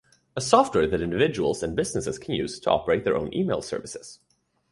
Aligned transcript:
A 0.35 0.41
software 0.41 0.87
that 0.87 0.99
individuals 1.03 1.61
and 1.61 1.75
businesses 1.75 2.17
can 2.17 2.33
use 2.33 2.59
to 2.61 2.71
operate 2.71 3.03
their 3.03 3.15
own 3.15 3.31
email 3.35 3.61
services. 3.61 4.17